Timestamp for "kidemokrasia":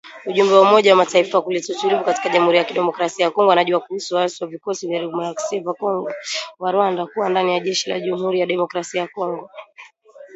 2.63-3.25, 4.99-5.59, 8.47-9.01